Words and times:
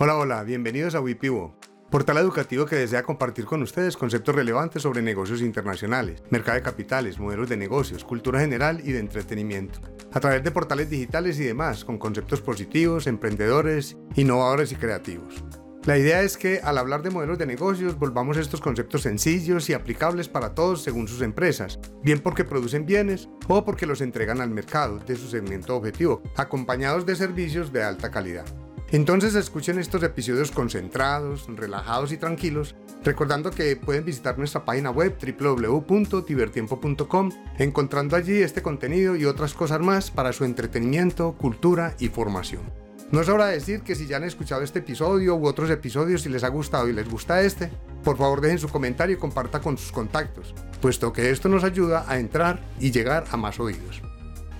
Hola, 0.00 0.16
hola, 0.16 0.44
bienvenidos 0.44 0.94
a 0.94 1.00
Wipivo, 1.00 1.56
portal 1.90 2.18
educativo 2.18 2.66
que 2.66 2.76
desea 2.76 3.02
compartir 3.02 3.46
con 3.46 3.62
ustedes 3.62 3.96
conceptos 3.96 4.32
relevantes 4.32 4.82
sobre 4.82 5.02
negocios 5.02 5.40
internacionales, 5.40 6.22
mercado 6.30 6.54
de 6.54 6.62
capitales, 6.62 7.18
modelos 7.18 7.48
de 7.48 7.56
negocios, 7.56 8.04
cultura 8.04 8.38
general 8.38 8.80
y 8.84 8.92
de 8.92 9.00
entretenimiento, 9.00 9.80
a 10.12 10.20
través 10.20 10.44
de 10.44 10.52
portales 10.52 10.88
digitales 10.88 11.40
y 11.40 11.44
demás, 11.46 11.84
con 11.84 11.98
conceptos 11.98 12.40
positivos, 12.40 13.08
emprendedores, 13.08 13.96
innovadores 14.14 14.70
y 14.70 14.76
creativos. 14.76 15.42
La 15.84 15.98
idea 15.98 16.22
es 16.22 16.36
que 16.36 16.60
al 16.62 16.78
hablar 16.78 17.02
de 17.02 17.10
modelos 17.10 17.38
de 17.38 17.46
negocios 17.46 17.98
volvamos 17.98 18.36
estos 18.36 18.60
conceptos 18.60 19.02
sencillos 19.02 19.68
y 19.68 19.72
aplicables 19.72 20.28
para 20.28 20.54
todos 20.54 20.80
según 20.80 21.08
sus 21.08 21.22
empresas, 21.22 21.80
bien 22.04 22.20
porque 22.20 22.44
producen 22.44 22.86
bienes 22.86 23.28
o 23.48 23.64
porque 23.64 23.86
los 23.86 24.00
entregan 24.00 24.40
al 24.40 24.50
mercado 24.50 25.00
de 25.00 25.16
su 25.16 25.26
segmento 25.26 25.74
objetivo, 25.74 26.22
acompañados 26.36 27.04
de 27.04 27.16
servicios 27.16 27.72
de 27.72 27.82
alta 27.82 28.12
calidad. 28.12 28.46
Entonces 28.90 29.34
escuchen 29.34 29.78
estos 29.78 30.02
episodios 30.02 30.50
concentrados, 30.50 31.46
relajados 31.48 32.10
y 32.10 32.16
tranquilos, 32.16 32.74
recordando 33.04 33.50
que 33.50 33.76
pueden 33.76 34.06
visitar 34.06 34.38
nuestra 34.38 34.64
página 34.64 34.90
web 34.90 35.14
www.tivertiempo.com, 35.20 37.30
encontrando 37.58 38.16
allí 38.16 38.40
este 38.40 38.62
contenido 38.62 39.14
y 39.14 39.26
otras 39.26 39.52
cosas 39.52 39.80
más 39.80 40.10
para 40.10 40.32
su 40.32 40.44
entretenimiento, 40.44 41.34
cultura 41.34 41.96
y 41.98 42.08
formación. 42.08 42.62
No 43.10 43.24
sobra 43.24 43.46
decir 43.46 43.82
que 43.82 43.94
si 43.94 44.06
ya 44.06 44.18
han 44.18 44.24
escuchado 44.24 44.62
este 44.62 44.78
episodio 44.78 45.36
u 45.36 45.46
otros 45.46 45.70
episodios 45.70 46.24
y 46.24 46.30
les 46.30 46.44
ha 46.44 46.48
gustado 46.48 46.88
y 46.88 46.94
les 46.94 47.08
gusta 47.08 47.42
este, 47.42 47.70
por 48.04 48.16
favor 48.16 48.40
dejen 48.40 48.58
su 48.58 48.68
comentario 48.68 49.16
y 49.16 49.18
comparta 49.18 49.60
con 49.60 49.76
sus 49.76 49.92
contactos, 49.92 50.54
puesto 50.80 51.12
que 51.12 51.30
esto 51.30 51.50
nos 51.50 51.64
ayuda 51.64 52.06
a 52.08 52.18
entrar 52.18 52.60
y 52.80 52.90
llegar 52.90 53.24
a 53.30 53.36
más 53.36 53.60
oídos. 53.60 54.02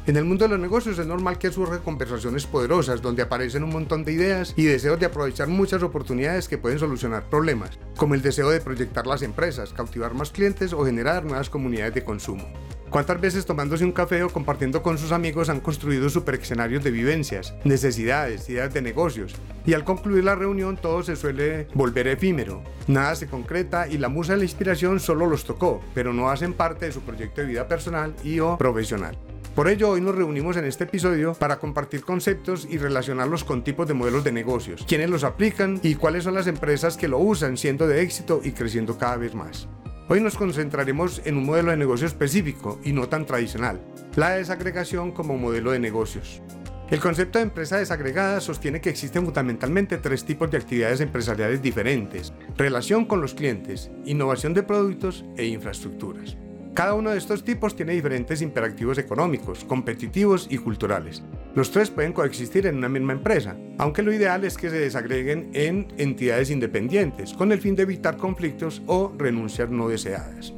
En 0.08 0.16
el 0.16 0.24
mundo 0.24 0.46
de 0.46 0.48
los 0.48 0.58
negocios 0.58 0.98
es 0.98 1.06
normal 1.06 1.36
que 1.36 1.52
surjan 1.52 1.80
conversaciones 1.80 2.46
poderosas 2.46 3.02
donde 3.02 3.20
aparecen 3.20 3.62
un 3.62 3.68
montón 3.68 4.04
de 4.04 4.14
ideas 4.14 4.54
y 4.56 4.64
deseos 4.64 4.98
de 4.98 5.04
aprovechar 5.04 5.48
muchas 5.48 5.82
oportunidades 5.82 6.48
que 6.48 6.56
pueden 6.56 6.78
solucionar 6.78 7.28
problemas, 7.28 7.78
como 7.94 8.14
el 8.14 8.22
deseo 8.22 8.48
de 8.48 8.62
proyectar 8.62 9.06
las 9.06 9.20
empresas, 9.20 9.74
cautivar 9.74 10.14
más 10.14 10.30
clientes 10.30 10.72
o 10.72 10.82
generar 10.82 11.26
nuevas 11.26 11.50
comunidades 11.50 11.92
de 11.92 12.04
consumo. 12.04 12.50
¿Cuántas 12.88 13.20
veces 13.20 13.44
tomándose 13.44 13.84
un 13.84 13.92
café 13.92 14.22
o 14.22 14.30
compartiendo 14.30 14.82
con 14.82 14.96
sus 14.96 15.12
amigos 15.12 15.50
han 15.50 15.60
construido 15.60 16.08
super 16.08 16.36
escenarios 16.36 16.82
de 16.82 16.90
vivencias, 16.90 17.52
necesidades, 17.64 18.48
ideas 18.48 18.72
de 18.72 18.80
negocios? 18.80 19.34
Y 19.66 19.74
al 19.74 19.84
concluir 19.84 20.24
la 20.24 20.36
reunión 20.36 20.78
todo 20.78 21.02
se 21.02 21.16
suele 21.16 21.68
volver 21.74 22.08
efímero. 22.08 22.62
Nada 22.86 23.14
se 23.14 23.26
concreta 23.26 23.86
y 23.86 23.98
la 23.98 24.08
musa 24.08 24.32
de 24.32 24.38
la 24.38 24.44
inspiración 24.44 25.00
solo 25.00 25.26
los 25.26 25.44
tocó, 25.44 25.82
pero 25.92 26.14
no 26.14 26.30
hacen 26.30 26.54
parte 26.54 26.86
de 26.86 26.92
su 26.92 27.02
proyecto 27.02 27.42
de 27.42 27.48
vida 27.48 27.68
personal 27.68 28.14
y 28.24 28.40
o 28.40 28.56
profesional. 28.56 29.18
Por 29.58 29.68
ello, 29.68 29.90
hoy 29.90 30.00
nos 30.00 30.14
reunimos 30.14 30.56
en 30.56 30.66
este 30.66 30.84
episodio 30.84 31.34
para 31.34 31.58
compartir 31.58 32.02
conceptos 32.02 32.64
y 32.70 32.78
relacionarlos 32.78 33.42
con 33.42 33.64
tipos 33.64 33.88
de 33.88 33.94
modelos 33.94 34.22
de 34.22 34.30
negocios, 34.30 34.84
quiénes 34.86 35.10
los 35.10 35.24
aplican 35.24 35.80
y 35.82 35.96
cuáles 35.96 36.22
son 36.22 36.34
las 36.34 36.46
empresas 36.46 36.96
que 36.96 37.08
lo 37.08 37.18
usan 37.18 37.56
siendo 37.56 37.88
de 37.88 38.02
éxito 38.02 38.40
y 38.44 38.52
creciendo 38.52 38.96
cada 38.98 39.16
vez 39.16 39.34
más. 39.34 39.66
Hoy 40.08 40.20
nos 40.20 40.36
concentraremos 40.36 41.22
en 41.24 41.36
un 41.36 41.44
modelo 41.44 41.72
de 41.72 41.76
negocio 41.76 42.06
específico 42.06 42.78
y 42.84 42.92
no 42.92 43.08
tan 43.08 43.26
tradicional, 43.26 43.80
la 44.14 44.30
desagregación 44.30 45.10
como 45.10 45.36
modelo 45.36 45.72
de 45.72 45.80
negocios. 45.80 46.40
El 46.88 47.00
concepto 47.00 47.40
de 47.40 47.46
empresa 47.46 47.78
desagregada 47.78 48.40
sostiene 48.40 48.80
que 48.80 48.90
existen 48.90 49.24
fundamentalmente 49.24 49.98
tres 49.98 50.24
tipos 50.24 50.52
de 50.52 50.58
actividades 50.58 51.00
empresariales 51.00 51.60
diferentes, 51.60 52.32
relación 52.56 53.06
con 53.06 53.20
los 53.20 53.34
clientes, 53.34 53.90
innovación 54.04 54.54
de 54.54 54.62
productos 54.62 55.24
e 55.36 55.46
infraestructuras. 55.46 56.36
Cada 56.78 56.94
uno 56.94 57.10
de 57.10 57.18
estos 57.18 57.42
tipos 57.42 57.74
tiene 57.74 57.94
diferentes 57.94 58.40
imperativos 58.40 58.98
económicos, 58.98 59.64
competitivos 59.64 60.46
y 60.48 60.58
culturales. 60.58 61.24
Los 61.56 61.72
tres 61.72 61.90
pueden 61.90 62.12
coexistir 62.12 62.68
en 62.68 62.76
una 62.76 62.88
misma 62.88 63.14
empresa, 63.14 63.56
aunque 63.78 64.04
lo 64.04 64.12
ideal 64.12 64.44
es 64.44 64.56
que 64.56 64.70
se 64.70 64.78
desagreguen 64.78 65.50
en 65.54 65.88
entidades 65.98 66.50
independientes, 66.50 67.32
con 67.32 67.50
el 67.50 67.60
fin 67.60 67.74
de 67.74 67.82
evitar 67.82 68.16
conflictos 68.16 68.80
o 68.86 69.12
renuncias 69.18 69.68
no 69.70 69.88
deseadas. 69.88 70.54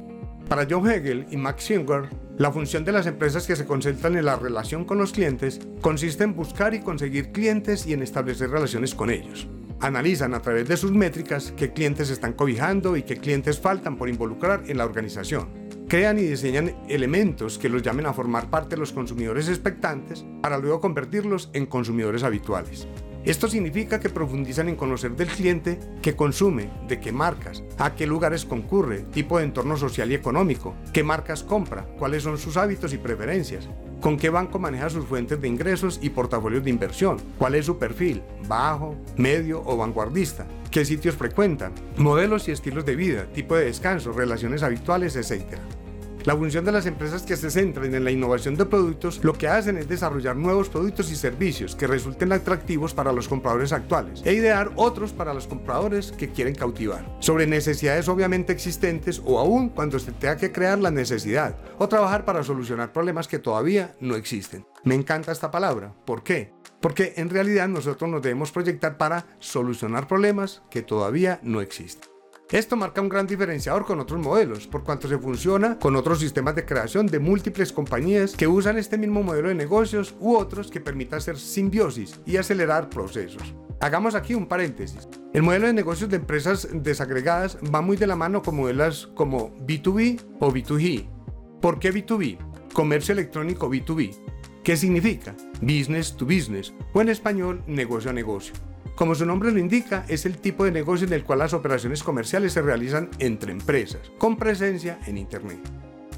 Para 0.47 0.67
John 0.69 0.91
Hegel 0.91 1.25
y 1.31 1.39
Max 1.39 1.65
Singer, 1.65 2.11
la 2.37 2.53
función 2.53 2.85
de 2.85 2.93
las 2.93 3.07
empresas 3.07 3.47
que 3.47 3.57
se 3.57 3.65
concentran 3.65 4.15
en 4.15 4.27
la 4.27 4.37
relación 4.37 4.85
con 4.85 4.99
los 4.99 5.13
clientes 5.13 5.59
consiste 5.81 6.25
en 6.25 6.37
buscar 6.37 6.75
y 6.75 6.81
conseguir 6.81 7.33
clientes 7.33 7.87
y 7.87 7.95
en 7.95 8.03
establecer 8.03 8.51
relaciones 8.51 8.95
con 8.95 9.09
ellos. 9.09 9.49
Analizan 9.81 10.35
a 10.35 10.43
través 10.43 10.69
de 10.69 10.77
sus 10.77 10.93
métricas 10.93 11.55
qué 11.57 11.73
clientes 11.73 12.11
están 12.11 12.35
cobijando 12.35 12.99
y 12.99 13.05
qué 13.05 13.17
clientes 13.17 13.59
faltan 13.59 13.97
por 13.97 14.11
involucrar 14.11 14.65
en 14.67 14.77
la 14.77 14.85
organización 14.85 15.60
crean 15.91 16.21
y 16.21 16.23
diseñan 16.23 16.77
elementos 16.89 17.59
que 17.59 17.69
los 17.69 17.83
llamen 17.83 18.07
a 18.07 18.13
formar 18.13 18.49
parte 18.49 18.77
de 18.77 18.81
los 18.81 18.93
consumidores 18.93 19.49
expectantes 19.49 20.25
para 20.41 20.57
luego 20.57 20.81
convertirlos 20.81 21.51
en 21.53 21.67
consumidores 21.67 22.23
habituales. 22.23 22.87
Esto 23.25 23.49
significa 23.49 23.99
que 23.99 24.09
profundizan 24.09 24.69
en 24.69 24.77
conocer 24.77 25.17
del 25.17 25.27
cliente 25.27 25.81
qué 26.01 26.15
consume, 26.15 26.71
de 26.87 27.01
qué 27.01 27.11
marcas, 27.11 27.65
a 27.77 27.97
qué 27.97 28.07
lugares 28.07 28.45
concurre, 28.45 29.01
tipo 29.13 29.39
de 29.39 29.45
entorno 29.45 29.77
social 29.77 30.13
y 30.13 30.15
económico, 30.15 30.77
qué 30.93 31.03
marcas 31.03 31.43
compra, 31.43 31.85
cuáles 31.99 32.23
son 32.23 32.39
sus 32.39 32.57
hábitos 32.57 32.95
y 32.95 32.99
preferencias, 32.99 33.69
con 34.01 34.17
qué 34.17 34.31
banco 34.31 34.61
maneja 34.61 34.91
sus 34.91 35.07
fuentes 35.07 35.41
de 35.41 35.49
ingresos 35.49 35.99
y 36.01 36.11
portafolios 36.11 36.63
de 36.63 36.71
inversión, 36.71 37.19
cuál 37.37 37.57
es 37.57 37.67
su 37.67 37.79
perfil, 37.79 38.23
bajo, 38.47 38.95
medio 39.17 39.61
o 39.67 39.77
vanguardista, 39.77 40.47
qué 40.71 40.85
sitios 40.85 41.17
frecuentan, 41.17 41.75
modelos 41.97 42.49
y 42.49 42.53
estilos 42.53 42.87
de 42.87 42.95
vida, 42.95 43.27
tipo 43.33 43.57
de 43.57 43.65
descanso, 43.65 44.13
relaciones 44.13 44.63
habituales, 44.63 45.17
etc. 45.17 45.59
La 46.25 46.37
función 46.37 46.67
de 46.67 46.73
las 46.73 46.85
empresas 46.85 47.23
que 47.23 47.37
se 47.37 47.51
centran 47.51 47.95
en 47.95 48.05
la 48.05 48.11
innovación 48.11 48.55
de 48.55 48.67
productos 48.67 49.25
lo 49.25 49.33
que 49.33 49.49
hacen 49.49 49.79
es 49.79 49.89
desarrollar 49.89 50.37
nuevos 50.37 50.69
productos 50.69 51.11
y 51.11 51.17
servicios 51.17 51.75
que 51.75 51.87
resulten 51.87 52.33
atractivos 52.33 52.93
para 52.93 53.13
los 53.13 53.27
compradores 53.27 53.73
actuales 53.73 54.21
e 54.27 54.35
idear 54.35 54.71
otros 54.77 55.13
para 55.13 55.33
los 55.33 55.47
compradores 55.47 56.13
que 56.13 56.31
quieren 56.31 56.55
cautivar, 56.55 57.17
sobre 57.21 57.47
necesidades 57.47 58.07
obviamente 58.09 58.53
existentes 58.53 59.23
o 59.25 59.39
aún 59.39 59.71
cuando 59.71 59.99
se 59.99 60.13
tenga 60.13 60.37
que 60.37 60.53
crear 60.53 60.79
la 60.79 60.91
necesidad 60.91 61.57
o 61.79 61.89
trabajar 61.89 62.27
para 62.27 62.45
solucionar 62.45 62.93
problemas 62.93 63.27
que 63.27 63.39
todavía 63.39 63.95
no 64.01 64.15
existen. 64.15 64.67
Me 64.85 64.95
encanta 64.95 65.33
esta 65.33 65.51
palabra. 65.51 65.95
¿Por 66.05 66.23
qué? 66.23 66.53
Porque 66.83 67.15
en 67.17 67.31
realidad 67.31 67.69
nosotros 67.69 68.11
nos 68.11 68.21
debemos 68.21 68.53
proyectar 68.53 68.99
para 68.99 69.27
solucionar 69.39 70.07
problemas 70.07 70.63
que 70.71 70.83
todavía 70.83 71.41
no 71.43 71.63
existen. 71.63 72.10
Esto 72.53 72.75
marca 72.75 73.01
un 73.01 73.09
gran 73.09 73.29
diferenciador 73.29 73.87
con 73.87 74.01
otros 74.01 74.19
modelos, 74.19 74.67
por 74.67 74.83
cuanto 74.83 75.07
se 75.07 75.19
funciona 75.19 75.79
con 75.79 75.95
otros 75.95 76.19
sistemas 76.19 76.57
de 76.57 76.65
creación 76.65 77.07
de 77.07 77.21
múltiples 77.21 77.73
compañías 77.73 78.35
que 78.35 78.49
usan 78.49 78.77
este 78.77 78.99
mismo 78.99 79.23
modelo 79.23 79.51
de 79.51 79.55
negocios 79.55 80.17
u 80.19 80.35
otros 80.35 80.69
que 80.69 80.81
permita 80.81 81.17
hacer 81.17 81.39
simbiosis 81.39 82.21
y 82.27 82.39
acelerar 82.39 82.91
procesos. 82.91 83.55
Hagamos 83.79 84.17
aquí 84.17 84.35
un 84.35 84.49
paréntesis. 84.49 85.09
El 85.33 85.45
modelo 85.45 85.69
de 85.69 85.75
negocios 85.75 86.11
de 86.11 86.17
empresas 86.17 86.67
desagregadas 86.73 87.57
va 87.73 87.83
muy 87.83 87.97
de 87.97 88.09
la 88.09 88.17
mano 88.17 88.43
con 88.43 88.57
modelos 88.57 89.13
como 89.15 89.57
B2B 89.65 90.21
o 90.41 90.51
B2G. 90.51 91.09
¿Por 91.61 91.79
qué 91.79 91.95
B2B? 91.95 92.37
Comercio 92.73 93.13
electrónico 93.13 93.71
B2B. 93.71 94.13
¿Qué 94.65 94.77
significa? 94.77 95.37
Business 95.61 96.17
to 96.17 96.27
business 96.27 96.75
o 96.95 97.01
en 97.01 97.11
español 97.11 97.63
negocio 97.69 98.11
a 98.11 98.13
negocio. 98.13 98.55
Como 99.01 99.15
su 99.15 99.25
nombre 99.25 99.51
lo 99.51 99.59
indica, 99.59 100.05
es 100.09 100.27
el 100.27 100.37
tipo 100.37 100.63
de 100.63 100.73
negocio 100.73 101.07
en 101.07 101.15
el 101.15 101.25
cual 101.25 101.39
las 101.39 101.55
operaciones 101.55 102.03
comerciales 102.03 102.53
se 102.53 102.61
realizan 102.61 103.09
entre 103.19 103.51
empresas, 103.51 104.13
con 104.19 104.37
presencia 104.37 105.01
en 105.07 105.17
Internet. 105.17 105.59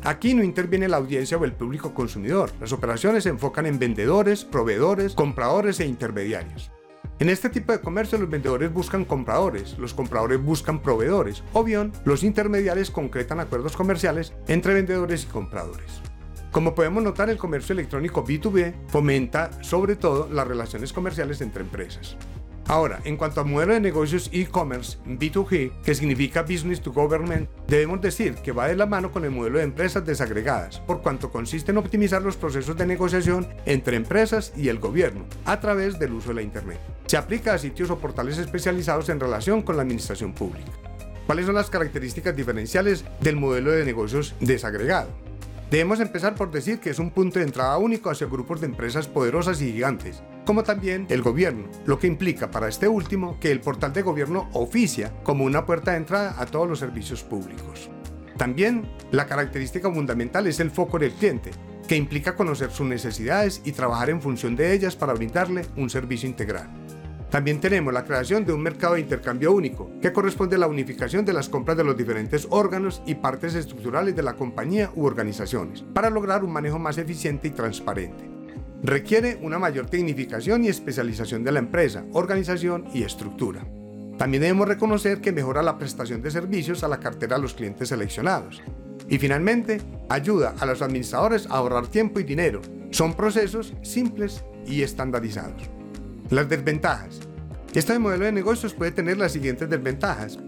Aquí 0.03 0.35
no 0.35 0.43
interviene 0.43 0.89
la 0.89 0.97
audiencia 0.97 1.37
o 1.37 1.45
el 1.45 1.53
público 1.53 1.95
consumidor. 1.95 2.51
Las 2.61 2.73
operaciones 2.73 3.23
se 3.23 3.29
enfocan 3.29 3.67
en 3.67 3.79
vendedores, 3.79 4.45
proveedores, 4.45 5.15
compradores 5.15 5.79
e 5.79 5.87
intermediarios. 5.87 6.73
En 7.21 7.29
este 7.29 7.51
tipo 7.51 7.71
de 7.71 7.81
comercio 7.81 8.19
los 8.19 8.29
vendedores 8.29 8.73
buscan 8.73 9.05
compradores, 9.05 9.79
los 9.79 9.95
compradores 9.95 10.43
buscan 10.43 10.83
proveedores, 10.83 11.45
o 11.53 11.63
bien 11.63 11.93
los 12.05 12.25
intermediarios 12.25 12.91
concretan 12.91 13.39
acuerdos 13.39 13.77
comerciales 13.77 14.33
entre 14.49 14.75
vendedores 14.75 15.23
y 15.23 15.27
compradores. 15.27 16.03
Como 16.51 16.75
podemos 16.75 17.05
notar, 17.05 17.31
el 17.31 17.39
comercio 17.39 17.75
electrónico 17.75 18.27
B2B 18.27 18.75
fomenta 18.89 19.63
sobre 19.63 19.95
todo 19.95 20.29
las 20.33 20.49
relaciones 20.49 20.93
comerciales 20.93 21.41
entre 21.43 21.63
empresas. 21.63 22.17
Ahora, 22.69 23.01
en 23.05 23.17
cuanto 23.17 23.41
a 23.41 23.45
modelo 23.45 23.75
de 23.75 23.81
negocios 23.81 24.31
e-commerce 24.33 24.99
B2G, 25.05 25.83
que 25.83 25.95
significa 25.95 26.43
Business 26.43 26.81
to 26.81 26.93
Government, 26.93 27.49
debemos 27.67 28.01
decir 28.01 28.37
que 28.37 28.53
va 28.53 28.69
de 28.69 28.77
la 28.77 28.87
mano 28.87 29.11
con 29.11 29.25
el 29.25 29.31
modelo 29.31 29.59
de 29.59 29.65
empresas 29.65 30.07
desagregadas, 30.07 30.81
por 30.81 31.03
cuanto 31.03 31.31
consiste 31.31 31.73
en 31.73 31.79
optimizar 31.79 32.23
los 32.23 32.37
procesos 32.37 32.77
de 32.77 32.87
negociación 32.87 33.49
entre 33.67 33.97
empresas 33.97 34.53
y 34.57 34.69
el 34.69 34.79
gobierno 34.79 35.27
a 35.45 35.61
través 35.61 35.99
del 35.99 36.13
uso 36.13 36.29
de 36.29 36.35
la 36.35 36.43
Internet. 36.43 36.79
Se 37.07 37.17
aplica 37.17 37.55
a 37.55 37.59
sitios 37.59 37.91
o 37.91 37.99
portales 37.99 38.39
especializados 38.39 39.09
en 39.09 39.21
relación 39.21 39.63
con 39.63 39.77
la 39.77 39.83
administración 39.83 40.33
pública. 40.33 40.71
¿Cuáles 41.27 41.47
son 41.47 41.55
las 41.55 41.71
características 41.71 42.35
diferenciales 42.37 43.05
del 43.21 43.37
modelo 43.37 43.71
de 43.71 43.85
negocios 43.85 44.35
desagregado? 44.41 45.22
Debemos 45.73 46.01
empezar 46.01 46.35
por 46.35 46.51
decir 46.51 46.81
que 46.81 46.91
es 46.91 46.99
un 46.99 47.11
punto 47.11 47.39
de 47.39 47.47
entrada 47.47 47.79
único 47.79 48.11
hacia 48.11 48.27
grupos 48.27 48.61
de 48.61 48.67
empresas 48.67 49.09
poderosas 49.09 49.63
y 49.63 49.73
gigantes, 49.73 50.23
como 50.45 50.65
también 50.65 51.07
el 51.09 51.23
gobierno, 51.23 51.65
lo 51.87 51.99
que 51.99 52.07
implica 52.07 52.51
para 52.51 52.69
este 52.69 52.89
último 52.89 53.41
que 53.41 53.51
el 53.51 53.63
portal 53.63 53.95
de 53.95 54.03
gobierno 54.03 54.51
oficia 54.53 55.15
como 55.23 55.45
una 55.45 55.65
puerta 55.65 55.93
de 55.93 55.97
entrada 55.97 56.35
a 56.39 56.45
todos 56.45 56.69
los 56.69 56.79
servicios 56.79 57.23
públicos. 57.23 57.89
También 58.37 58.87
la 59.13 59.27
característica 59.27 59.91
fundamental 59.91 60.47
es 60.47 60.61
el 60.61 60.71
foco 60.71 60.99
del 60.99 61.13
cliente, 61.13 61.53
que 61.89 61.97
implica 61.97 62.37
conocer 62.37 62.71
sus 62.71 62.87
necesidades 62.87 63.63
y 63.65 63.73
trabajar 63.73 64.11
en 64.11 64.21
función 64.21 64.55
de 64.55 64.75
ellas 64.75 64.95
para 64.95 65.15
brindarle 65.15 65.65
un 65.79 65.89
servicio 65.89 66.29
integral. 66.29 66.69
También 67.33 67.63
tenemos 67.63 67.95
la 67.95 68.05
creación 68.05 68.45
de 68.45 68.53
un 68.53 68.63
mercado 68.63 68.93
de 68.93 69.01
intercambio 69.01 69.53
único, 69.53 69.91
que 70.03 70.13
corresponde 70.13 70.57
a 70.57 70.59
la 70.59 70.67
unificación 70.67 71.25
de 71.25 71.33
las 71.33 71.49
compras 71.49 71.79
de 71.79 71.83
los 71.83 71.97
diferentes 71.97 72.47
órganos 72.51 73.01
y 73.07 73.15
partes 73.15 73.55
estructurales 73.55 74.15
de 74.15 74.23
la 74.23 74.35
compañía 74.35 74.91
u 74.95 75.07
organizaciones, 75.07 75.83
para 75.95 76.11
lograr 76.11 76.45
un 76.45 76.53
manejo 76.53 76.79
más 76.79 76.99
eficiente 76.99 77.49
y 77.49 77.53
transparente. 77.53 78.29
Requiere 78.83 79.39
una 79.41 79.59
mayor 79.59 79.87
tecnificación 79.87 80.63
y 80.63 80.69
especialización 80.69 81.43
de 81.43 81.53
la 81.53 81.61
empresa, 81.61 82.05
organización 82.13 82.85
y 82.93 83.03
estructura. 83.03 83.67
También 84.19 84.43
debemos 84.43 84.69
reconocer 84.69 85.23
que 85.23 85.33
mejora 85.33 85.63
la 85.63 85.79
prestación 85.79 86.21
de 86.21 86.31
servicios 86.31 86.85
a 86.85 86.89
la 86.89 87.01
cartera 87.01 87.37
de 87.37 87.43
los 87.43 87.55
clientes 87.55 87.89
seleccionados. 87.89 88.63
Y 89.09 89.17
finalmente, 89.17 89.81
ayuda 90.11 90.55
a 90.61 90.67
los 90.67 90.83
administradores 90.83 91.47
a 91.47 91.55
ahorrar 91.55 91.87
tiempo 91.87 92.21
y 92.21 92.25
dinero. 92.25 92.61
Son 92.91 93.15
procesos 93.15 93.73
simples 93.81 94.45
y 94.67 94.83
estandarizados. 94.83 95.71
Las 96.33 96.49
desventajas. 96.49 97.21
Este 97.75 97.99
modelo 97.99 98.25
de 98.25 98.33
negocios 98.33 98.73
puede 98.73 98.91
tener 98.91 99.19
las 99.19 99.33
siguientes 99.33 99.69
desventajas. 99.69 100.39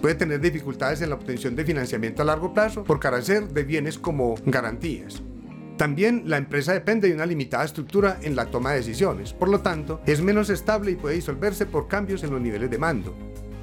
Puede 0.00 0.14
tener 0.14 0.40
dificultades 0.40 1.02
en 1.02 1.08
la 1.08 1.16
obtención 1.16 1.56
de 1.56 1.64
financiamiento 1.64 2.22
a 2.22 2.26
largo 2.26 2.54
plazo 2.54 2.84
por 2.84 3.00
carecer 3.00 3.48
de 3.48 3.64
bienes 3.64 3.98
como 3.98 4.36
garantías. 4.46 5.20
También 5.76 6.22
la 6.26 6.36
empresa 6.36 6.72
depende 6.74 7.08
de 7.08 7.14
una 7.14 7.26
limitada 7.26 7.64
estructura 7.64 8.20
en 8.22 8.36
la 8.36 8.46
toma 8.46 8.70
de 8.70 8.76
decisiones, 8.76 9.32
por 9.32 9.48
lo 9.48 9.58
tanto 9.58 10.00
es 10.06 10.22
menos 10.22 10.48
estable 10.48 10.92
y 10.92 10.94
puede 10.94 11.16
disolverse 11.16 11.66
por 11.66 11.88
cambios 11.88 12.22
en 12.22 12.30
los 12.30 12.40
niveles 12.40 12.70
de 12.70 12.78
mando. 12.78 13.12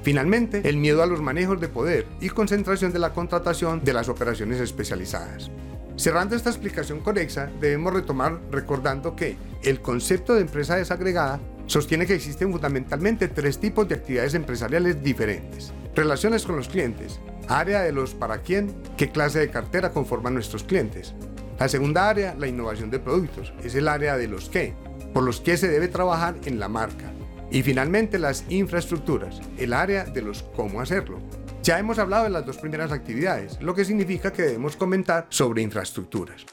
Finalmente, 0.02 0.60
el 0.68 0.76
miedo 0.76 1.02
a 1.02 1.06
los 1.06 1.22
manejos 1.22 1.62
de 1.62 1.68
poder 1.68 2.04
y 2.20 2.28
concentración 2.28 2.92
de 2.92 2.98
la 2.98 3.14
contratación 3.14 3.82
de 3.82 3.94
las 3.94 4.10
operaciones 4.10 4.60
especializadas. 4.60 5.50
Cerrando 5.96 6.36
esta 6.36 6.50
explicación 6.50 7.00
conexa, 7.00 7.50
debemos 7.58 7.94
retomar 7.94 8.38
recordando 8.50 9.16
que 9.16 9.38
el 9.62 9.80
concepto 9.80 10.34
de 10.34 10.42
empresa 10.42 10.76
desagregada 10.76 11.40
sostiene 11.70 12.04
que 12.04 12.14
existen 12.14 12.50
fundamentalmente 12.50 13.28
tres 13.28 13.58
tipos 13.58 13.88
de 13.88 13.94
actividades 13.94 14.34
empresariales 14.34 15.04
diferentes. 15.04 15.72
Relaciones 15.94 16.44
con 16.44 16.56
los 16.56 16.68
clientes, 16.68 17.20
área 17.46 17.82
de 17.82 17.92
los 17.92 18.12
para 18.12 18.42
quién, 18.42 18.74
qué 18.96 19.12
clase 19.12 19.38
de 19.38 19.50
cartera 19.50 19.92
conforman 19.92 20.34
nuestros 20.34 20.64
clientes. 20.64 21.14
La 21.60 21.68
segunda 21.68 22.08
área, 22.08 22.34
la 22.34 22.48
innovación 22.48 22.90
de 22.90 22.98
productos, 22.98 23.52
es 23.62 23.76
el 23.76 23.86
área 23.86 24.16
de 24.16 24.26
los 24.26 24.50
qué, 24.50 24.74
por 25.14 25.22
los 25.22 25.40
que 25.40 25.56
se 25.56 25.68
debe 25.68 25.86
trabajar 25.86 26.34
en 26.44 26.58
la 26.58 26.68
marca. 26.68 27.12
Y 27.52 27.62
finalmente 27.62 28.18
las 28.18 28.44
infraestructuras, 28.48 29.40
el 29.56 29.72
área 29.72 30.02
de 30.02 30.22
los 30.22 30.42
cómo 30.56 30.80
hacerlo. 30.80 31.20
Ya 31.62 31.78
hemos 31.78 32.00
hablado 32.00 32.24
de 32.24 32.30
las 32.30 32.46
dos 32.46 32.58
primeras 32.58 32.90
actividades, 32.90 33.62
lo 33.62 33.76
que 33.76 33.84
significa 33.84 34.32
que 34.32 34.42
debemos 34.42 34.74
comentar 34.74 35.28
sobre 35.28 35.62
infraestructuras. 35.62 36.46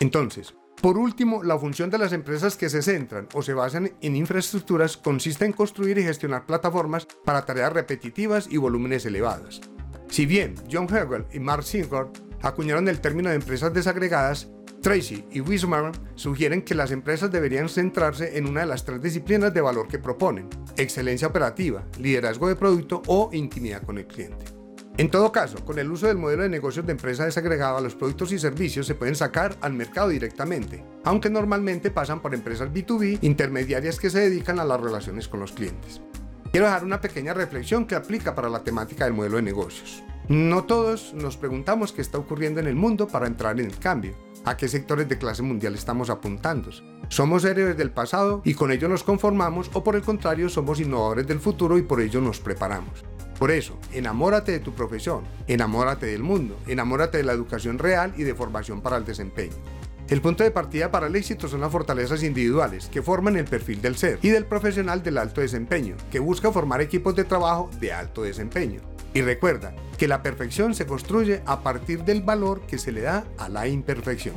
Entonces, 0.00 0.52
por 0.84 0.98
último, 0.98 1.42
la 1.42 1.58
función 1.58 1.88
de 1.88 1.96
las 1.96 2.12
empresas 2.12 2.58
que 2.58 2.68
se 2.68 2.82
centran 2.82 3.26
o 3.32 3.40
se 3.40 3.54
basan 3.54 3.92
en 4.02 4.16
infraestructuras 4.16 4.98
consiste 4.98 5.46
en 5.46 5.54
construir 5.54 5.96
y 5.96 6.02
gestionar 6.02 6.44
plataformas 6.44 7.08
para 7.24 7.46
tareas 7.46 7.72
repetitivas 7.72 8.46
y 8.50 8.58
volúmenes 8.58 9.06
elevados. 9.06 9.62
Si 10.10 10.26
bien 10.26 10.56
John 10.70 10.86
Hegel 10.94 11.24
y 11.32 11.38
Mark 11.38 11.62
Singer 11.62 12.08
acuñaron 12.42 12.86
el 12.88 13.00
término 13.00 13.30
de 13.30 13.36
empresas 13.36 13.72
desagregadas, 13.72 14.50
Tracy 14.82 15.24
y 15.30 15.40
Wismar 15.40 15.92
sugieren 16.16 16.60
que 16.60 16.74
las 16.74 16.90
empresas 16.90 17.32
deberían 17.32 17.70
centrarse 17.70 18.36
en 18.36 18.46
una 18.46 18.60
de 18.60 18.66
las 18.66 18.84
tres 18.84 19.00
disciplinas 19.00 19.54
de 19.54 19.62
valor 19.62 19.88
que 19.88 19.98
proponen, 19.98 20.50
excelencia 20.76 21.28
operativa, 21.28 21.86
liderazgo 21.98 22.46
de 22.46 22.56
producto 22.56 23.00
o 23.06 23.30
intimidad 23.32 23.84
con 23.84 23.96
el 23.96 24.06
cliente. 24.06 24.63
En 24.96 25.10
todo 25.10 25.32
caso, 25.32 25.64
con 25.64 25.80
el 25.80 25.90
uso 25.90 26.06
del 26.06 26.18
modelo 26.18 26.44
de 26.44 26.48
negocios 26.48 26.86
de 26.86 26.92
empresa 26.92 27.24
desagregada, 27.24 27.80
los 27.80 27.96
productos 27.96 28.30
y 28.30 28.38
servicios 28.38 28.86
se 28.86 28.94
pueden 28.94 29.16
sacar 29.16 29.56
al 29.60 29.72
mercado 29.72 30.08
directamente, 30.08 30.84
aunque 31.02 31.30
normalmente 31.30 31.90
pasan 31.90 32.20
por 32.20 32.32
empresas 32.32 32.70
B2B 32.70 33.18
intermediarias 33.22 33.98
que 33.98 34.08
se 34.08 34.20
dedican 34.20 34.60
a 34.60 34.64
las 34.64 34.80
relaciones 34.80 35.26
con 35.26 35.40
los 35.40 35.50
clientes. 35.50 36.00
Quiero 36.52 36.66
dejar 36.66 36.84
una 36.84 37.00
pequeña 37.00 37.34
reflexión 37.34 37.86
que 37.86 37.96
aplica 37.96 38.36
para 38.36 38.48
la 38.48 38.62
temática 38.62 39.04
del 39.04 39.14
modelo 39.14 39.36
de 39.36 39.42
negocios. 39.42 40.04
No 40.28 40.62
todos 40.62 41.12
nos 41.12 41.36
preguntamos 41.36 41.90
qué 41.90 42.00
está 42.00 42.18
ocurriendo 42.18 42.60
en 42.60 42.68
el 42.68 42.76
mundo 42.76 43.08
para 43.08 43.26
entrar 43.26 43.58
en 43.58 43.66
el 43.66 43.76
cambio, 43.76 44.14
a 44.44 44.56
qué 44.56 44.68
sectores 44.68 45.08
de 45.08 45.18
clase 45.18 45.42
mundial 45.42 45.74
estamos 45.74 46.08
apuntando. 46.08 46.70
Somos 47.08 47.44
héroes 47.44 47.76
del 47.76 47.90
pasado 47.90 48.42
y 48.44 48.54
con 48.54 48.70
ello 48.70 48.88
nos 48.88 49.02
conformamos 49.02 49.72
o 49.72 49.82
por 49.82 49.96
el 49.96 50.02
contrario 50.02 50.48
somos 50.48 50.78
innovadores 50.78 51.26
del 51.26 51.40
futuro 51.40 51.78
y 51.78 51.82
por 51.82 52.00
ello 52.00 52.20
nos 52.20 52.38
preparamos. 52.38 53.04
Por 53.44 53.50
eso, 53.50 53.78
enamórate 53.92 54.52
de 54.52 54.58
tu 54.58 54.72
profesión, 54.72 55.24
enamórate 55.46 56.06
del 56.06 56.22
mundo, 56.22 56.58
enamórate 56.66 57.18
de 57.18 57.24
la 57.24 57.34
educación 57.34 57.78
real 57.78 58.14
y 58.16 58.22
de 58.22 58.34
formación 58.34 58.80
para 58.80 58.96
el 58.96 59.04
desempeño. 59.04 59.52
El 60.08 60.22
punto 60.22 60.42
de 60.42 60.50
partida 60.50 60.90
para 60.90 61.08
el 61.08 61.14
éxito 61.14 61.46
son 61.46 61.60
las 61.60 61.70
fortalezas 61.70 62.22
individuales 62.22 62.86
que 62.86 63.02
forman 63.02 63.36
el 63.36 63.44
perfil 63.44 63.82
del 63.82 63.96
ser 63.96 64.18
y 64.22 64.30
del 64.30 64.46
profesional 64.46 65.02
del 65.02 65.18
alto 65.18 65.42
desempeño, 65.42 65.94
que 66.10 66.20
busca 66.20 66.52
formar 66.52 66.80
equipos 66.80 67.14
de 67.16 67.24
trabajo 67.24 67.68
de 67.80 67.92
alto 67.92 68.22
desempeño. 68.22 68.80
Y 69.12 69.20
recuerda 69.20 69.76
que 69.98 70.08
la 70.08 70.22
perfección 70.22 70.74
se 70.74 70.86
construye 70.86 71.42
a 71.44 71.62
partir 71.62 72.02
del 72.02 72.22
valor 72.22 72.62
que 72.62 72.78
se 72.78 72.92
le 72.92 73.02
da 73.02 73.26
a 73.36 73.50
la 73.50 73.68
imperfección. 73.68 74.36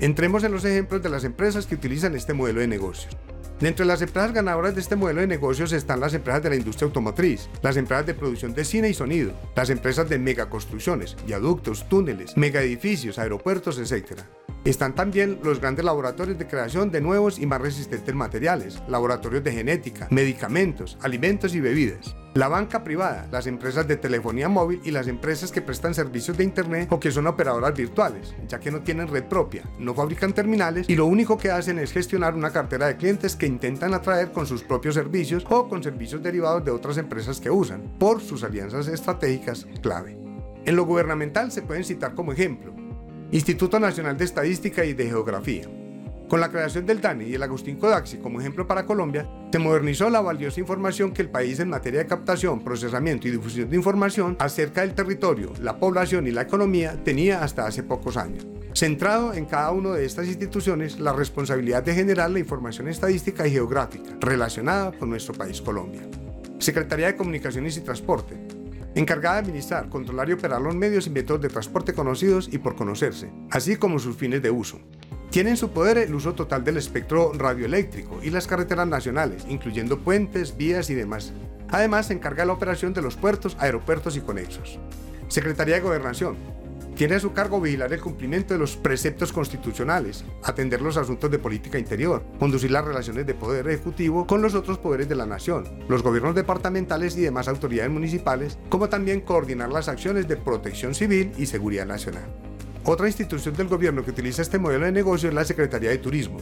Entremos 0.00 0.42
en 0.42 0.50
los 0.50 0.64
ejemplos 0.64 1.00
de 1.00 1.10
las 1.10 1.22
empresas 1.22 1.64
que 1.64 1.76
utilizan 1.76 2.16
este 2.16 2.34
modelo 2.34 2.58
de 2.58 2.66
negocios. 2.66 3.16
Dentro 3.62 3.84
de 3.84 3.92
las 3.92 4.02
empresas 4.02 4.32
ganadoras 4.32 4.74
de 4.74 4.80
este 4.80 4.96
modelo 4.96 5.20
de 5.20 5.28
negocios 5.28 5.70
están 5.70 6.00
las 6.00 6.12
empresas 6.14 6.42
de 6.42 6.50
la 6.50 6.56
industria 6.56 6.86
automotriz, 6.86 7.48
las 7.62 7.76
empresas 7.76 8.04
de 8.04 8.14
producción 8.14 8.54
de 8.54 8.64
cine 8.64 8.88
y 8.88 8.94
sonido, 8.94 9.34
las 9.54 9.70
empresas 9.70 10.08
de 10.08 10.18
megaconstrucciones, 10.18 11.16
viaductos, 11.24 11.88
túneles, 11.88 12.36
megaedificios, 12.36 13.20
aeropuertos, 13.20 13.78
etc. 13.78 14.22
Están 14.64 14.96
también 14.96 15.38
los 15.44 15.60
grandes 15.60 15.84
laboratorios 15.84 16.40
de 16.40 16.48
creación 16.48 16.90
de 16.90 17.02
nuevos 17.02 17.38
y 17.38 17.46
más 17.46 17.60
resistentes 17.60 18.16
materiales, 18.16 18.82
laboratorios 18.88 19.44
de 19.44 19.52
genética, 19.52 20.08
medicamentos, 20.10 20.98
alimentos 21.00 21.54
y 21.54 21.60
bebidas. 21.60 22.16
La 22.34 22.48
banca 22.48 22.82
privada, 22.82 23.28
las 23.30 23.46
empresas 23.46 23.86
de 23.86 23.96
telefonía 23.96 24.48
móvil 24.48 24.80
y 24.84 24.90
las 24.90 25.06
empresas 25.06 25.52
que 25.52 25.60
prestan 25.60 25.92
servicios 25.92 26.34
de 26.34 26.44
Internet 26.44 26.88
o 26.90 26.98
que 26.98 27.10
son 27.10 27.26
operadoras 27.26 27.74
virtuales, 27.76 28.34
ya 28.48 28.58
que 28.58 28.70
no 28.70 28.80
tienen 28.80 29.08
red 29.08 29.24
propia, 29.24 29.64
no 29.78 29.92
fabrican 29.92 30.32
terminales 30.32 30.88
y 30.88 30.96
lo 30.96 31.04
único 31.04 31.36
que 31.36 31.50
hacen 31.50 31.78
es 31.78 31.92
gestionar 31.92 32.34
una 32.34 32.50
cartera 32.50 32.86
de 32.86 32.96
clientes 32.96 33.36
que 33.36 33.46
intentan 33.46 33.92
atraer 33.92 34.32
con 34.32 34.46
sus 34.46 34.62
propios 34.62 34.94
servicios 34.94 35.44
o 35.50 35.68
con 35.68 35.82
servicios 35.82 36.22
derivados 36.22 36.64
de 36.64 36.70
otras 36.70 36.96
empresas 36.96 37.38
que 37.38 37.50
usan, 37.50 37.82
por 37.98 38.22
sus 38.22 38.44
alianzas 38.44 38.88
estratégicas 38.88 39.66
clave. 39.82 40.16
En 40.64 40.74
lo 40.74 40.86
gubernamental 40.86 41.52
se 41.52 41.60
pueden 41.60 41.84
citar 41.84 42.14
como 42.14 42.32
ejemplo 42.32 42.72
Instituto 43.30 43.78
Nacional 43.78 44.16
de 44.16 44.24
Estadística 44.24 44.86
y 44.86 44.94
de 44.94 45.06
Geografía, 45.06 45.66
con 46.32 46.40
la 46.40 46.50
creación 46.50 46.86
del 46.86 47.02
DANE 47.02 47.28
y 47.28 47.34
el 47.34 47.42
Agustín 47.42 47.76
Codaxi 47.76 48.16
como 48.16 48.40
ejemplo 48.40 48.66
para 48.66 48.86
Colombia, 48.86 49.28
se 49.52 49.58
modernizó 49.58 50.08
la 50.08 50.22
valiosa 50.22 50.60
información 50.60 51.12
que 51.12 51.20
el 51.20 51.28
país 51.28 51.60
en 51.60 51.68
materia 51.68 52.00
de 52.00 52.06
captación, 52.06 52.64
procesamiento 52.64 53.28
y 53.28 53.32
difusión 53.32 53.68
de 53.68 53.76
información 53.76 54.38
acerca 54.38 54.80
del 54.80 54.94
territorio, 54.94 55.52
la 55.60 55.78
población 55.78 56.26
y 56.26 56.30
la 56.30 56.40
economía 56.40 56.96
tenía 57.04 57.44
hasta 57.44 57.66
hace 57.66 57.82
pocos 57.82 58.16
años. 58.16 58.46
Centrado 58.72 59.34
en 59.34 59.44
cada 59.44 59.72
una 59.72 59.90
de 59.90 60.06
estas 60.06 60.26
instituciones 60.26 60.98
la 60.98 61.12
responsabilidad 61.12 61.82
de 61.82 61.94
generar 61.94 62.30
la 62.30 62.38
información 62.38 62.88
estadística 62.88 63.46
y 63.46 63.50
geográfica 63.50 64.16
relacionada 64.18 64.92
con 64.92 65.10
nuestro 65.10 65.34
país 65.34 65.60
Colombia. 65.60 66.00
Secretaría 66.60 67.08
de 67.08 67.16
Comunicaciones 67.16 67.76
y 67.76 67.82
Transporte, 67.82 68.38
encargada 68.94 69.34
de 69.34 69.48
administrar, 69.48 69.90
controlar 69.90 70.30
y 70.30 70.32
operar 70.32 70.62
los 70.62 70.74
medios 70.74 71.06
y 71.06 71.10
métodos 71.10 71.42
de 71.42 71.50
transporte 71.50 71.92
conocidos 71.92 72.48
y 72.50 72.56
por 72.56 72.74
conocerse, 72.74 73.30
así 73.50 73.76
como 73.76 73.98
sus 73.98 74.16
fines 74.16 74.40
de 74.40 74.50
uso. 74.50 74.80
Tiene 75.32 75.48
en 75.48 75.56
su 75.56 75.70
poder 75.70 75.96
el 75.96 76.14
uso 76.14 76.34
total 76.34 76.62
del 76.62 76.76
espectro 76.76 77.32
radioeléctrico 77.32 78.20
y 78.22 78.28
las 78.28 78.46
carreteras 78.46 78.86
nacionales, 78.86 79.46
incluyendo 79.48 79.98
puentes, 79.98 80.58
vías 80.58 80.90
y 80.90 80.94
demás. 80.94 81.32
Además, 81.70 82.08
se 82.08 82.12
encarga 82.12 82.42
de 82.42 82.48
la 82.48 82.52
operación 82.52 82.92
de 82.92 83.00
los 83.00 83.16
puertos, 83.16 83.56
aeropuertos 83.58 84.14
y 84.18 84.20
conexos. 84.20 84.78
Secretaría 85.28 85.76
de 85.76 85.80
Gobernación. 85.80 86.36
Tiene 86.96 87.14
a 87.14 87.20
su 87.20 87.32
cargo 87.32 87.62
vigilar 87.62 87.90
el 87.94 88.02
cumplimiento 88.02 88.52
de 88.52 88.60
los 88.60 88.76
preceptos 88.76 89.32
constitucionales, 89.32 90.22
atender 90.42 90.82
los 90.82 90.98
asuntos 90.98 91.30
de 91.30 91.38
política 91.38 91.78
interior, 91.78 92.22
conducir 92.38 92.70
las 92.70 92.84
relaciones 92.84 93.26
de 93.26 93.32
poder 93.32 93.66
ejecutivo 93.68 94.26
con 94.26 94.42
los 94.42 94.54
otros 94.54 94.76
poderes 94.76 95.08
de 95.08 95.14
la 95.14 95.24
nación, 95.24 95.64
los 95.88 96.02
gobiernos 96.02 96.34
departamentales 96.34 97.16
y 97.16 97.22
demás 97.22 97.48
autoridades 97.48 97.90
municipales, 97.90 98.58
como 98.68 98.90
también 98.90 99.22
coordinar 99.22 99.72
las 99.72 99.88
acciones 99.88 100.28
de 100.28 100.36
protección 100.36 100.94
civil 100.94 101.32
y 101.38 101.46
seguridad 101.46 101.86
nacional. 101.86 102.51
Otra 102.84 103.06
institución 103.06 103.54
del 103.54 103.68
gobierno 103.68 104.04
que 104.04 104.10
utiliza 104.10 104.42
este 104.42 104.58
modelo 104.58 104.86
de 104.86 104.92
negocio 104.92 105.28
es 105.28 105.34
la 105.34 105.44
Secretaría 105.44 105.90
de 105.90 105.98
Turismo. 105.98 106.38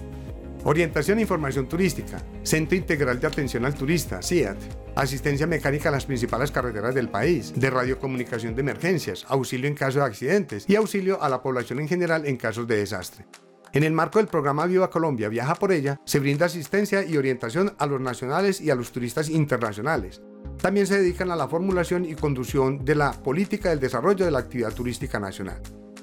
Orientación 0.65 1.19
e 1.19 1.23
Información 1.23 1.69
Turística, 1.69 2.23
Centro 2.43 2.77
Integral 2.77 3.21
de 3.21 3.27
Atención 3.27 3.67
al 3.67 3.75
Turista, 3.75 4.23
CIAT, 4.23 4.57
asistencia 4.95 5.47
mecánica 5.47 5.91
a 5.91 5.93
las 5.93 6.07
principales 6.07 6.51
carreteras 6.51 6.95
del 6.95 7.11
país, 7.11 7.53
de 7.55 7.69
radiocomunicación 7.69 8.55
de 8.55 8.63
emergencias, 8.63 9.27
auxilio 9.29 9.69
en 9.69 9.75
caso 9.75 9.99
de 9.99 10.07
accidentes 10.07 10.65
y 10.67 10.77
auxilio 10.77 11.23
a 11.23 11.29
la 11.29 11.43
población 11.43 11.79
en 11.79 11.89
general 11.89 12.27
en 12.27 12.39
casos 12.39 12.67
de 12.67 12.77
desastre. 12.77 13.27
En 13.73 13.85
el 13.85 13.93
marco 13.93 14.19
del 14.19 14.29
programa 14.29 14.67
Viva 14.67 14.91
Colombia 14.91 15.29
Viaja 15.29 15.55
por 15.55 15.73
ella, 15.73 16.01
se 16.05 16.21
brinda 16.21 16.47
asistencia 16.47 17.05
y 17.05 17.19
orientación 17.19 17.75
a 17.79 17.87
los 17.87 18.01
nacionales 18.01 18.63
y 18.63 18.71
a 18.71 18.75
los 18.75 18.93
turistas 18.93 19.29
internacionales. 19.29 20.23
También 20.61 20.87
se 20.87 20.99
dedican 20.99 21.31
a 21.31 21.37
la 21.37 21.49
formulación 21.49 22.07
y 22.07 22.15
conducción 22.15 22.85
de 22.85 22.95
la 22.95 23.13
política 23.13 23.71
del 23.71 23.81
desarrollo 23.81 24.25
de 24.25 24.31
la 24.31 24.41
actividad 24.41 24.73
turística 24.73 25.21
nacional. 25.21 25.61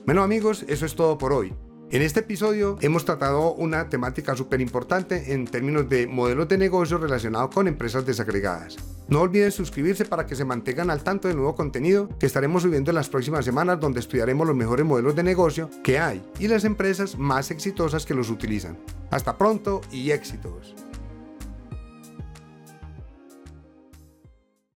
Bueno 0.07 0.23
amigos, 0.23 0.63
eso 0.69 0.85
es 0.85 0.95
todo 0.95 1.17
por 1.17 1.33
hoy. 1.33 1.53
En 1.91 2.01
este 2.01 2.21
episodio 2.21 2.77
hemos 2.79 3.03
tratado 3.03 3.53
una 3.55 3.89
temática 3.89 4.37
súper 4.37 4.61
importante 4.61 5.33
en 5.33 5.43
términos 5.43 5.89
de 5.89 6.07
modelos 6.07 6.47
de 6.47 6.57
negocio 6.57 6.97
relacionados 6.97 7.53
con 7.53 7.67
empresas 7.67 8.05
desagregadas. 8.05 8.77
No 9.09 9.19
olviden 9.19 9.51
suscribirse 9.51 10.05
para 10.05 10.25
que 10.25 10.37
se 10.37 10.45
mantengan 10.45 10.89
al 10.91 11.03
tanto 11.03 11.27
del 11.27 11.35
nuevo 11.35 11.55
contenido 11.55 12.07
que 12.19 12.25
estaremos 12.25 12.63
subiendo 12.63 12.89
en 12.91 12.95
las 12.95 13.09
próximas 13.09 13.43
semanas 13.43 13.81
donde 13.81 13.99
estudiaremos 13.99 14.47
los 14.47 14.55
mejores 14.55 14.85
modelos 14.85 15.13
de 15.13 15.23
negocio 15.23 15.69
que 15.83 15.99
hay 15.99 16.23
y 16.39 16.47
las 16.47 16.63
empresas 16.63 17.17
más 17.17 17.51
exitosas 17.51 18.05
que 18.05 18.15
los 18.15 18.29
utilizan. 18.29 18.77
Hasta 19.11 19.37
pronto 19.37 19.81
y 19.91 20.11
éxitos. 20.11 20.73